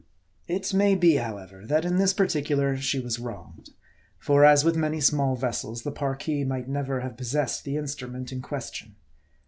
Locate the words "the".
5.83-5.91, 7.65-7.77